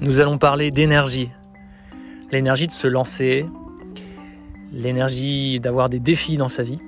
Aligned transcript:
Nous 0.00 0.20
allons 0.20 0.38
parler 0.38 0.70
d'énergie. 0.70 1.30
L'énergie 2.30 2.68
de 2.68 2.72
se 2.72 2.86
lancer, 2.86 3.46
l'énergie 4.72 5.58
d'avoir 5.58 5.88
des 5.88 5.98
défis 5.98 6.36
dans 6.36 6.48
sa 6.48 6.62
vie. 6.62 6.78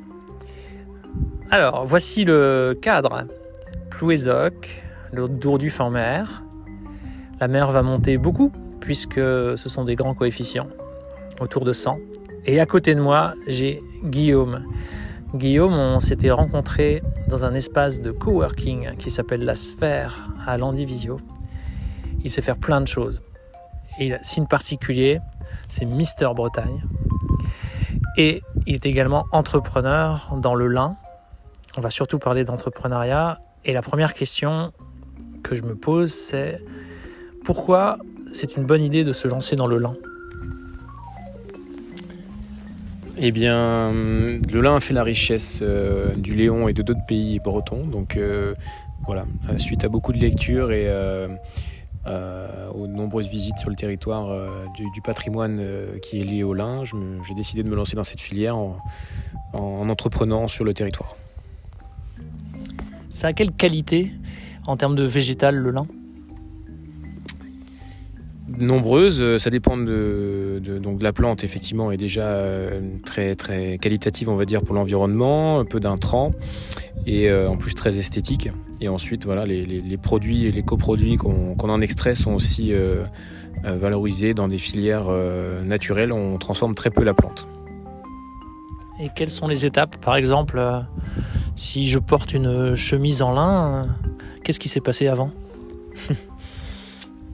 Alors, 1.51 1.85
voici 1.85 2.25
le 2.25 2.79
cadre. 2.81 3.25
Plouézoc, 3.91 4.85
le 5.13 5.29
Dourduf 5.29 5.81
en 5.81 5.91
mer. 5.91 6.45
La 7.41 7.49
mer 7.49 7.73
va 7.73 7.83
monter 7.83 8.17
beaucoup, 8.17 8.53
puisque 8.79 9.15
ce 9.17 9.57
sont 9.67 9.85
des 9.85 9.97
grands 9.97 10.15
coefficients, 10.15 10.69
autour 11.41 11.65
de 11.65 11.73
100. 11.73 11.97
Et 12.47 12.61
à 12.61 12.67
côté 12.67 12.95
de 12.95 13.01
moi, 13.01 13.35
j'ai 13.49 13.83
Guillaume. 14.05 14.65
Guillaume, 15.35 15.75
on 15.75 15.99
s'était 15.99 16.31
rencontré 16.31 17.03
dans 17.29 17.45
un 17.45 17.55
espace 17.55 18.01
de 18.01 18.13
coworking 18.13 18.97
qui 18.99 19.11
s'appelle 19.11 19.45
La 19.45 19.57
Sphère 19.57 20.31
à 20.47 20.57
Landivisio. 20.57 21.17
Il 22.25 22.31
sait 22.31 22.43
faire 22.43 22.59
plein 22.59 22.81
de 22.81 22.89
choses. 22.89 23.23
Il 23.99 24.15
a 24.15 24.23
signe 24.23 24.47
particulier, 24.47 25.21
c'est 25.69 25.85
Mister 25.85 26.29
Bretagne. 26.35 26.83
Et 28.17 28.43
il 28.67 28.75
est 28.75 28.87
également 28.87 29.27
entrepreneur 29.33 30.37
dans 30.41 30.55
le 30.55 30.67
lin. 30.67 30.97
On 31.77 31.81
va 31.81 31.91
surtout 31.91 32.19
parler 32.19 32.45
d'entrepreneuriat. 32.45 33.41
Et 33.65 33.73
la 33.73 33.83
première 33.83 34.15
question 34.15 34.73
que 35.43 35.55
je 35.55 35.63
me 35.63 35.75
pose, 35.75 36.13
c'est 36.13 36.61
pourquoi 37.45 37.99
c'est 38.33 38.57
une 38.57 38.65
bonne 38.65 38.83
idée 38.83 39.05
de 39.05 39.13
se 39.13 39.29
lancer 39.29 39.57
dans 39.57 39.67
le 39.67 39.79
lin? 39.79 39.97
Eh 43.23 43.33
bien, 43.33 43.93
le 43.93 44.61
lin 44.61 44.77
a 44.77 44.81
fait 44.81 44.95
la 44.95 45.03
richesse 45.03 45.61
euh, 45.63 46.15
du 46.15 46.35
Léon 46.35 46.69
et 46.69 46.73
de 46.73 46.81
d'autres 46.81 47.05
pays 47.07 47.39
bretons. 47.39 47.85
Donc 47.85 48.17
euh, 48.17 48.55
voilà, 49.05 49.27
suite 49.59 49.85
à 49.85 49.89
beaucoup 49.89 50.13
de 50.13 50.19
lectures 50.19 50.73
et 50.73 50.87
euh, 50.89 51.29
aux 52.07 52.87
nombreuses 52.87 53.29
visites 53.29 53.59
sur 53.59 53.71
le 53.71 53.77
territoire 53.77 54.29
du, 54.75 55.03
patrimoine 55.03 55.63
qui 56.03 56.21
est 56.21 56.25
lié 56.25 56.43
au 56.43 56.55
lin, 56.55 56.83
j'ai 56.85 57.35
décidé 57.35 57.63
de 57.63 57.69
me 57.69 57.77
lancer 57.77 57.97
dans 57.97 58.05
cette 58.05 58.21
filière 58.21 58.57
en, 58.57 58.79
en 59.53 59.89
entreprenant 59.89 60.49
sur 60.49 60.65
le 60.65 60.75
territoire. 60.75 61.17
Ça 63.11 63.29
a 63.29 63.33
quelle 63.33 63.53
qualité 63.53 64.13
en 64.67 64.77
termes 64.77 64.95
de 64.95 65.03
végétal 65.03 65.57
le 65.57 65.71
lin? 65.73 65.87
Nombreuses. 68.59 69.21
Euh, 69.21 69.39
ça 69.39 69.51
dépend 69.51 69.77
de, 69.77 70.61
donc 70.83 70.99
de 70.99 71.05
la 71.05 71.13
plante, 71.13 71.45
effectivement, 71.45 71.91
est 71.93 71.97
déjà 71.97 72.23
euh, 72.23 72.81
très, 73.05 73.35
très 73.35 73.79
qualitative, 73.79 74.29
on 74.29 74.37
va 74.37 74.45
dire, 74.45 74.63
pour 74.63 74.75
l'environnement, 74.75 75.65
peu 75.65 75.81
d'intrants 75.81 76.33
et 77.07 77.29
euh, 77.29 77.49
en 77.49 77.57
plus 77.57 77.75
très 77.75 77.99
esthétique. 77.99 78.49
Et 78.81 78.89
ensuite, 78.89 79.25
voilà, 79.25 79.45
les, 79.45 79.97
produits 79.99 80.47
et 80.47 80.53
les 80.53 80.63
coproduits 80.63 81.17
qu'on 81.17 81.57
en 81.59 81.81
extrait 81.81 82.15
sont 82.15 82.33
aussi 82.33 82.73
valorisés 83.63 84.33
dans 84.33 84.49
des 84.49 84.57
filières 84.57 85.11
naturelles. 85.63 86.13
On 86.13 86.39
transforme 86.39 86.75
très 86.75 86.89
peu 86.89 87.05
la 87.05 87.13
plante. 87.13 87.47
Et 88.99 89.09
quelles 89.15 89.29
sont 89.29 89.49
les 89.49 89.67
étapes? 89.67 89.99
Par 89.99 90.17
exemple, 90.17 90.63
si 91.57 91.87
je 91.87 91.99
porte 91.99 92.33
une 92.33 92.75
chemise 92.75 93.21
en 93.21 93.33
lin, 93.33 93.83
qu'est-ce 94.43 94.59
qui 94.59 94.71
s'est 94.71 94.81
passé 94.81 95.09
avant? 95.09 95.31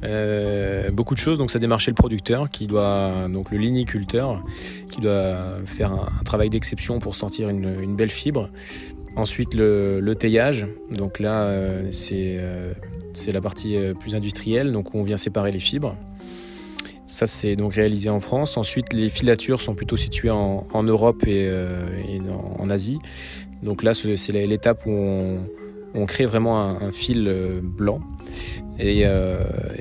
Euh, 0.04 0.90
beaucoup 0.90 1.14
de 1.14 1.18
choses. 1.18 1.38
Donc 1.38 1.50
ça 1.50 1.58
démarchait 1.58 1.90
le 1.90 1.96
producteur 1.96 2.50
qui 2.50 2.66
doit, 2.66 3.28
donc 3.28 3.50
le 3.50 3.58
liniculteur, 3.58 4.42
qui 4.90 5.00
doit 5.00 5.56
faire 5.64 5.92
un, 5.92 6.22
travail 6.24 6.50
d'exception 6.50 6.98
pour 6.98 7.14
sortir 7.14 7.48
une, 7.48 7.96
belle 7.96 8.10
fibre. 8.10 8.50
Ensuite 9.16 9.54
le, 9.54 10.14
teillage. 10.14 10.66
Donc 10.90 11.18
là 11.18 11.44
euh, 11.44 11.88
c'est 11.90 12.36
euh, 12.38 12.72
c'est 13.14 13.32
la 13.32 13.40
partie 13.40 13.76
plus 13.98 14.14
industrielle, 14.14 14.72
donc 14.72 14.94
où 14.94 14.98
on 14.98 15.02
vient 15.02 15.16
séparer 15.16 15.52
les 15.52 15.58
fibres. 15.58 15.96
Ça 17.06 17.26
c'est 17.26 17.56
donc 17.56 17.74
réalisé 17.74 18.10
en 18.10 18.20
France. 18.20 18.56
Ensuite 18.56 18.92
les 18.92 19.08
filatures 19.08 19.60
sont 19.60 19.74
plutôt 19.74 19.96
situées 19.96 20.30
en, 20.30 20.82
Europe 20.82 21.26
et, 21.26 21.50
en, 22.58 22.68
Asie. 22.68 22.98
Donc 23.62 23.82
là 23.82 23.94
c'est 23.94 24.32
l'étape 24.32 24.84
où 24.86 24.90
on, 25.94 26.06
crée 26.06 26.26
vraiment 26.26 26.60
un 26.60 26.90
fil 26.90 27.62
blanc 27.62 28.02
euh, 28.80 29.38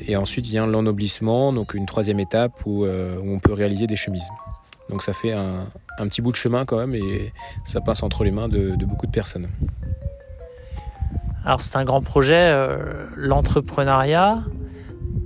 et, 0.07 0.15
ensuite 0.15 0.45
vient 0.45 0.67
l'ennoblissement, 0.67 1.51
donc 1.51 1.73
une 1.73 1.85
troisième 1.85 2.19
étape 2.19 2.65
où, 2.65 2.85
euh, 2.85 3.19
on 3.23 3.39
peut 3.39 3.53
réaliser 3.53 3.87
des 3.87 3.95
chemises. 3.95 4.29
Donc 4.89 5.03
ça 5.03 5.13
fait 5.13 5.31
un, 5.31 5.67
petit 5.97 6.21
bout 6.21 6.31
de 6.31 6.35
chemin 6.35 6.65
quand 6.65 6.77
même 6.77 6.93
et 6.93 7.33
ça 7.63 7.81
passe 7.81 8.03
entre 8.03 8.23
les 8.23 8.31
mains 8.31 8.47
de, 8.47 8.75
beaucoup 8.85 9.07
de 9.07 9.11
personnes. 9.11 9.47
Alors 11.43 11.61
c'est 11.61 11.75
un 11.75 11.83
grand 11.83 12.01
projet, 12.01 12.51
euh, 12.51 13.05
l'entrepreneuriat. 13.15 14.39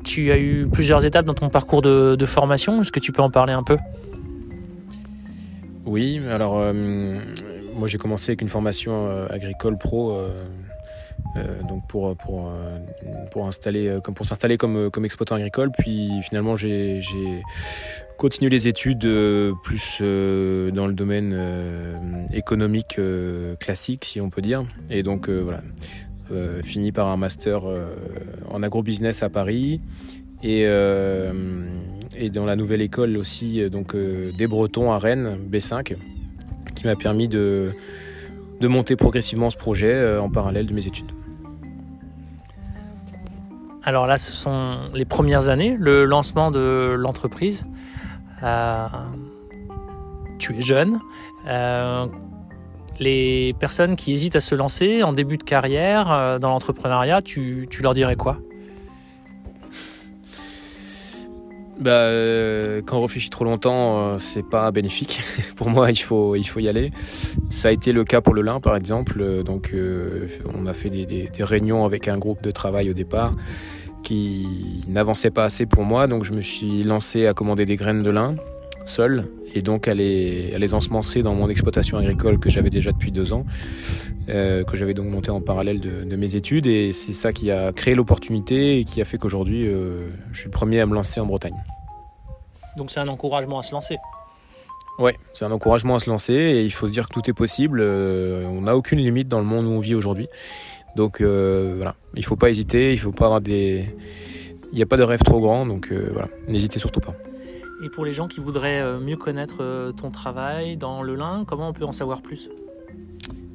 Tu 0.04 0.32
as 0.32 0.38
eu 0.38 0.68
plusieurs 0.72 1.06
étapes 1.06 1.26
dans 1.26 1.34
ton 1.34 1.50
parcours 1.50 1.82
de, 1.82 2.16
de 2.16 2.26
formation. 2.26 2.82
Est-ce 2.82 2.92
que 2.92 3.00
tu 3.00 3.12
peux 3.12 3.22
en 3.22 3.30
parler 3.30 3.54
un 3.54 3.64
peu? 3.64 3.78
Oui, 5.86 6.22
alors 6.30 6.62
moi 7.76 7.88
j'ai 7.88 7.98
commencé 7.98 8.32
avec 8.32 8.42
une 8.42 8.50
formation 8.50 9.10
agricole 9.30 9.78
pro 9.78 10.14
euh, 11.36 11.62
donc 11.64 11.88
pour, 11.88 12.16
pour, 12.18 12.50
euh, 12.50 12.80
pour, 13.32 13.48
installer, 13.48 13.88
euh, 13.88 14.00
comme 14.00 14.16
pour 14.16 14.26
s'installer 14.26 14.58
comme, 14.58 14.90
comme 14.90 15.06
exploitant 15.06 15.36
agricole. 15.36 15.72
Puis 15.78 16.10
finalement, 16.24 16.56
j'ai 16.56 17.02
continué 18.18 18.50
les 18.50 18.68
études 18.68 19.08
plus 19.64 20.02
dans 20.02 20.88
le 20.88 20.94
domaine 20.94 22.28
économique 22.34 23.00
classique, 23.60 24.06
si 24.06 24.20
on 24.20 24.30
peut 24.30 24.42
dire. 24.42 24.64
Et 24.90 25.04
donc 25.04 25.30
voilà, 25.30 25.62
fini 26.64 26.92
par 26.92 27.08
un 27.08 27.18
master 27.18 27.64
en 28.50 28.64
agrobusiness 28.64 29.24
à 29.24 29.30
Paris. 29.30 29.80
Et, 30.44 30.64
et 30.64 32.30
dans 32.30 32.46
la 32.46 32.56
nouvelle 32.58 32.82
école 32.82 33.16
aussi, 33.16 33.70
donc 33.70 33.96
des 33.96 34.48
Bretons 34.48 34.92
à 34.92 35.00
Rennes, 35.00 35.38
B5, 35.50 35.96
qui 36.76 36.88
m'a 36.88 36.98
permis 36.98 37.30
de, 37.30 37.74
de 38.60 38.68
monter 38.68 38.96
progressivement 38.96 39.50
ce 39.50 39.58
projet 39.58 40.18
en 40.18 40.30
parallèle 40.30 40.66
de 40.66 40.74
mes 40.74 40.88
études. 40.88 41.12
Alors 43.84 44.08
là, 44.08 44.18
ce 44.18 44.32
sont 44.32 44.78
les 44.94 45.06
premières 45.06 45.50
années, 45.50 45.76
le 45.80 46.06
lancement 46.06 46.52
de 46.52 46.96
l'entreprise. 46.98 47.66
Euh, 48.44 48.88
tu 50.38 50.58
es 50.58 50.62
jeune. 50.62 51.00
Euh, 51.48 52.06
les 53.00 53.56
personnes 53.60 53.96
qui 53.96 54.12
hésitent 54.12 54.36
à 54.36 54.42
se 54.42 54.56
lancer 54.56 55.04
en 55.04 55.14
début 55.14 55.38
de 55.38 55.44
carrière 55.44 56.12
euh, 56.12 56.40
dans 56.40 56.50
l'entrepreneuriat, 56.50 57.22
tu, 57.22 57.68
leur 57.82 57.94
dirais 57.94 58.16
quoi? 58.16 58.38
Bah, 61.80 62.10
quand 62.86 62.98
on 62.98 63.02
réfléchit 63.02 63.30
trop 63.30 63.46
longtemps, 63.46 64.18
c'est 64.18 64.48
pas 64.48 64.72
bénéfique. 64.72 65.22
pour 65.56 65.70
moi, 65.70 65.92
il 65.92 65.98
faut, 65.98 66.36
il 66.36 66.44
faut 66.44 66.60
y 66.60 66.68
aller. 66.68 66.92
Ça 67.50 67.70
a 67.70 67.72
été 67.72 67.92
le 67.92 68.04
cas 68.04 68.22
pour 68.22 68.34
le 68.34 68.42
lin, 68.42 68.60
par 68.60 68.76
exemple. 68.76 69.44
Donc, 69.44 69.74
on 70.54 70.66
a 70.66 70.74
fait 70.74 70.90
des, 70.90 71.30
réunions 71.40 71.86
avec 71.86 72.08
un 72.08 72.18
groupe 72.18 72.44
de 72.44 72.52
travail 72.52 72.90
au 72.90 72.94
départ 72.94 73.34
qui 74.04 74.48
n'avançait 74.88 75.32
pas 75.32 75.44
assez 75.44 75.66
pour 75.66 75.84
moi, 75.84 76.08
donc 76.08 76.24
je 76.24 76.34
me 76.34 76.42
suis 76.42 76.84
lancé 76.84 77.28
à 77.28 77.34
commander 77.34 77.66
des 77.66 77.76
graines 77.76 78.02
de 78.02 78.10
lin 78.10 78.36
seul 78.86 79.26
et 79.54 79.62
donc 79.62 79.88
à 79.88 79.94
les, 79.94 80.54
à 80.54 80.58
les 80.58 80.74
ensemencer 80.74 81.24
dans 81.24 81.36
mon 81.36 81.50
exploitation 81.50 81.98
agricole 81.98 82.40
que 82.40 82.50
j'avais 82.50 82.70
déjà 82.70 82.92
depuis 82.92 83.12
deux 83.12 83.34
ans, 83.34 83.46
euh, 84.30 84.64
que 84.64 84.78
j'avais 84.78 84.94
donc 84.94 85.08
monté 85.08 85.32
en 85.32 85.42
parallèle 85.42 85.80
de, 85.80 86.16
mes 86.16 86.36
études 86.36 86.68
et 86.68 86.92
c'est 86.92 87.14
ça 87.14 87.34
qui 87.34 87.52
a 87.52 87.72
créé 87.72 87.96
l'opportunité 87.96 88.80
et 88.80 88.84
qui 88.84 89.02
a 89.02 89.06
fait 89.06 89.18
qu'aujourd'hui 89.18 89.66
euh, 89.66 90.10
je 90.32 90.40
suis 90.40 90.46
le 90.46 90.52
premier 90.52 90.80
à 90.82 90.86
me 90.86 90.94
lancer 90.94 91.20
en 91.20 91.26
Bretagne. 91.26 91.56
Donc 92.78 92.92
c'est 92.92 93.00
un 93.00 93.08
encouragement 93.08 93.60
à 93.60 93.62
se 93.62 93.72
lancer 93.72 93.98
Ouais, 95.00 95.18
c'est 95.34 95.46
un 95.46 95.52
encouragement 95.52 95.96
à 95.96 96.00
se 96.00 96.10
lancer 96.10 96.34
et 96.34 96.64
il 96.66 96.72
faut 96.72 96.88
se 96.88 96.92
dire 96.92 97.08
que 97.08 97.14
tout 97.14 97.30
est 97.30 97.34
possible. 97.34 97.80
Euh, 97.82 98.46
on 98.46 98.62
n'a 98.62 98.76
aucune 98.76 99.00
limite 99.00 99.30
dans 99.30 99.40
le 99.40 99.46
monde 99.46 99.66
où 99.66 99.70
on 99.70 99.80
vit 99.80 99.96
aujourd'hui. 99.96 100.28
Donc 100.96 101.22
voilà, 101.22 101.96
il 102.16 102.26
faut 102.26 102.36
pas 102.36 102.50
hésiter, 102.50 102.92
il 102.92 103.00
faut 103.00 103.12
pas 103.12 103.26
avoir 103.26 103.42
des, 103.42 103.96
il 104.72 104.76
n'y 104.76 104.82
a 104.82 104.86
pas 104.86 104.98
de 104.98 105.04
rêve 105.04 105.22
trop 105.22 105.40
grand, 105.40 105.66
donc 105.66 105.94
voilà, 105.94 106.28
n'hésitez 106.48 106.80
surtout 106.80 107.00
pas. 107.00 107.14
Et 107.82 107.90
pour 107.90 108.04
les 108.04 108.12
gens 108.12 108.28
qui 108.28 108.42
voudraient 108.42 109.00
mieux 109.00 109.16
connaître 109.16 109.92
ton 109.92 110.12
travail 110.12 110.76
dans 110.76 111.02
le 111.02 111.16
lin, 111.16 111.46
comment 111.48 111.70
on 111.70 111.74
peut 111.74 111.86
en 111.86 111.94
savoir 111.94 112.22
plus? 112.22 112.50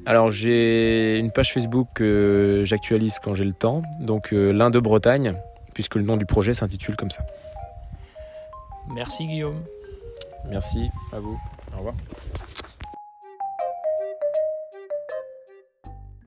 Alors 0.05 0.31
j'ai 0.31 1.17
une 1.19 1.31
page 1.31 1.53
Facebook 1.53 1.87
que 1.93 2.63
j'actualise 2.65 3.19
quand 3.19 3.33
j'ai 3.33 3.45
le 3.45 3.53
temps, 3.53 3.81
donc 3.99 4.31
l'Inde 4.31 4.73
de 4.73 4.79
Bretagne, 4.79 5.35
puisque 5.73 5.95
le 5.95 6.03
nom 6.03 6.17
du 6.17 6.25
projet 6.25 6.53
s'intitule 6.53 6.95
comme 6.95 7.11
ça. 7.11 7.25
Merci 8.93 9.25
Guillaume. 9.25 9.63
Merci 10.49 10.89
à 11.11 11.19
vous. 11.19 11.39
Au 11.73 11.77
revoir. 11.77 11.95